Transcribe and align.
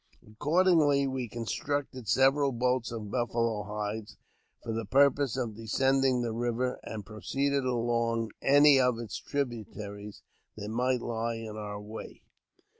Accordingly, 0.27 1.05
we 1.05 1.29
constructed 1.29 2.07
several 2.07 2.51
boats 2.51 2.91
of 2.91 3.11
buffalo 3.11 3.61
hides 3.61 4.17
for 4.63 4.73
the 4.73 4.83
purpose 4.83 5.37
of 5.37 5.55
descending 5.55 6.23
the 6.23 6.33
river 6.33 6.79
and 6.81 7.05
proceeding 7.05 7.65
along 7.65 8.31
any 8.41 8.79
of 8.79 8.97
its 8.97 9.17
tributaries 9.17 10.23
that 10.57 10.69
might 10.69 11.01
lie 11.03 11.35
in 11.35 11.55
our 11.55 11.79
way. 11.79 12.23